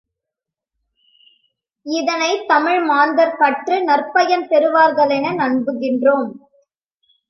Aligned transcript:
இதனைத் 1.85 2.47
தமிழ்மாந்தர் 2.49 3.37
கற்று 3.37 3.77
நற்பயன் 3.83 4.47
பெறுவார்களென 4.47 5.33
நம்புகின்றோம். 5.35 6.31